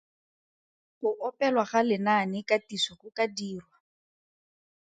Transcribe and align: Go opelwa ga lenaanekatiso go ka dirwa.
Go 1.01 1.11
opelwa 1.27 1.63
ga 1.71 1.81
lenaanekatiso 1.89 2.91
go 2.99 3.09
ka 3.17 3.25
dirwa. 3.35 3.75